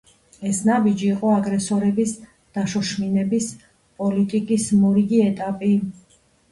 [0.51, 2.15] ეს ნაბიჯი იყო აგრესორების
[2.59, 3.53] „დაშოშმინების“
[4.01, 5.75] პოლიტიკის მორიგი ეტაპი.